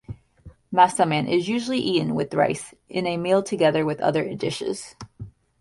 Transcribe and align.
"Massaman" 0.73 1.29
is 1.31 1.47
usually 1.47 1.77
eaten 1.77 2.15
with 2.15 2.33
rice, 2.33 2.73
in 2.89 3.05
a 3.05 3.17
meal 3.17 3.43
together 3.43 3.85
with 3.85 4.01
other 4.01 4.33
dishes. 4.33 4.95